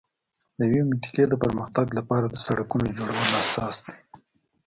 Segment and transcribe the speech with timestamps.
[0.57, 3.95] د یوې منطقې د پر مختګ لپاره د سړکونو جوړول اساس دی.